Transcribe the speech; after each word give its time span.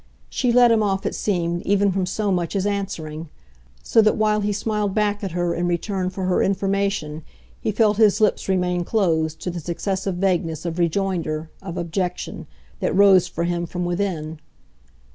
She 0.31 0.51
let 0.51 0.71
him 0.71 0.81
off, 0.81 1.05
it 1.05 1.13
seemed, 1.13 1.61
even 1.61 1.91
from 1.91 2.07
so 2.07 2.31
much 2.31 2.55
as 2.55 2.65
answering; 2.65 3.29
so 3.83 4.01
that 4.01 4.17
while 4.17 4.41
he 4.41 4.51
smiled 4.51 4.95
back 4.95 5.23
at 5.23 5.33
her 5.33 5.53
in 5.53 5.67
return 5.67 6.09
for 6.09 6.23
her 6.25 6.41
information 6.41 7.21
he 7.59 7.71
felt 7.71 7.97
his 7.97 8.19
lips 8.19 8.49
remain 8.49 8.83
closed 8.83 9.39
to 9.41 9.51
the 9.51 9.59
successive 9.59 10.15
vaguenesses 10.15 10.65
of 10.65 10.79
rejoinder, 10.79 11.51
of 11.61 11.77
objection, 11.77 12.47
that 12.79 12.95
rose 12.95 13.27
for 13.27 13.43
him 13.43 13.67
from 13.67 13.85
within. 13.85 14.39